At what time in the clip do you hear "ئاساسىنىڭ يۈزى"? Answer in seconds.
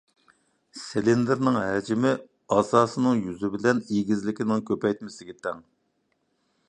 2.55-3.53